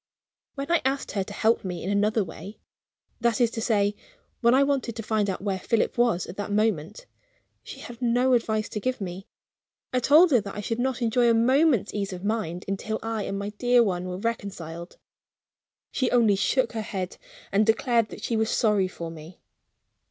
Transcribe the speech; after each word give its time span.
When 0.55 0.71
I 0.71 0.81
asked 0.83 1.11
her 1.11 1.23
to 1.23 1.31
help 1.31 1.63
me 1.63 1.83
in 1.83 1.91
another 1.91 2.23
way 2.23 2.57
that 3.19 3.39
is 3.39 3.51
to 3.51 3.61
say, 3.61 3.95
when 4.39 4.55
I 4.55 4.63
wanted 4.63 4.95
to 4.95 5.03
find 5.03 5.29
out 5.29 5.43
where 5.43 5.59
Philip 5.59 5.95
was 5.95 6.25
at 6.25 6.37
that 6.37 6.51
moment 6.51 7.05
she 7.61 7.81
had 7.81 8.01
no 8.01 8.33
advice 8.33 8.67
to 8.69 8.79
give 8.79 8.99
me. 8.99 9.27
I 9.93 9.99
told 9.99 10.31
her 10.31 10.41
that 10.41 10.55
I 10.55 10.59
should 10.59 10.79
not 10.79 11.03
enjoy 11.03 11.29
a 11.29 11.35
moment's 11.35 11.93
ease 11.93 12.13
of 12.13 12.25
mind 12.25 12.65
until 12.67 12.97
I 13.03 13.25
and 13.25 13.37
my 13.37 13.49
dear 13.59 13.83
one 13.83 14.05
were 14.05 14.17
reconciled. 14.17 14.97
She 15.91 16.09
only 16.09 16.35
shook 16.35 16.71
her 16.71 16.81
head 16.81 17.17
and 17.51 17.63
declared 17.63 18.09
that 18.09 18.23
she 18.23 18.35
was 18.35 18.49
sorry 18.49 18.87
for 18.87 19.11
me. 19.11 19.39